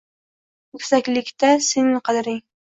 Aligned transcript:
Yuksaklikda 0.77 1.53
sening 1.69 2.03
qadring 2.11 2.45